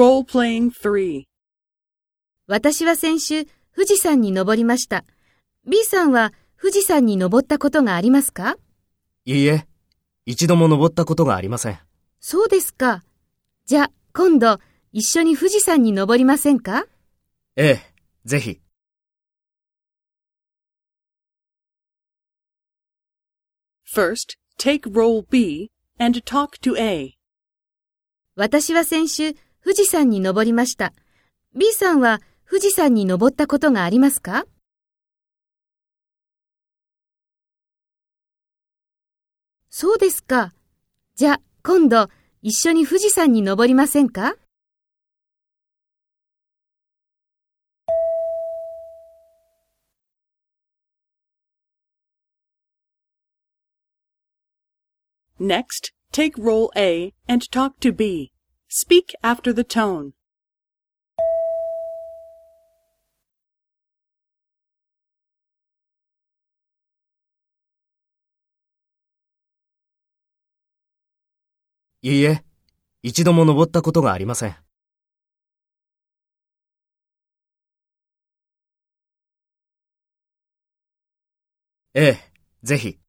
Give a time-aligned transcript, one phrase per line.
[0.00, 1.24] Role-playing 3.
[2.46, 3.44] 私は先週、
[3.76, 5.04] 富士山に登りました。
[5.68, 8.56] B さんは富士山に登ったことがありますか？
[9.26, 9.66] いいえ、
[10.24, 11.78] 一度も登ったことがありません。
[12.18, 13.04] そうですか。
[13.66, 14.58] じゃあ、今度、
[14.90, 16.86] 一緒に富士山に登りませんか？
[17.56, 17.80] ええ、
[18.24, 18.58] ぜひ。
[23.94, 27.18] First, take role B and talk to A.
[28.34, 30.92] 私は先週、富士山に登りました。
[31.54, 34.46] B さんは富士山に登ったことがありますか？
[39.68, 40.52] そうですか。
[41.14, 42.08] じゃあ、今度、
[42.42, 44.34] 一緒に富士山に登りませんか
[55.38, 58.32] ？Next, take role A and talk to B.
[58.72, 60.12] Speak after the tone.
[72.02, 72.44] いいえ、
[73.02, 74.56] 一度も登ったことがありません。
[81.94, 82.18] ええ、
[82.62, 83.00] ぜひ。